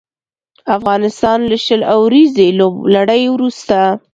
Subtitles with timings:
[0.77, 3.77] افغانستان له شل اوريزې لوبلړۍ وروسته